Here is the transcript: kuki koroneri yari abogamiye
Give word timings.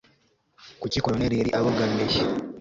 kuki 0.81 0.97
koroneri 1.03 1.35
yari 1.39 1.51
abogamiye 1.59 2.19